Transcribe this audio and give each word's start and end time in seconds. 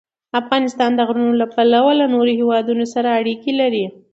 افغانستان 0.41 0.91
د 0.95 0.99
غرونه 1.07 1.33
له 1.41 1.47
پلوه 1.53 1.91
له 1.99 2.05
نورو 2.13 2.31
هېوادونو 2.39 2.85
سره 2.93 3.15
اړیکې 3.19 3.51
لري. 3.61 3.85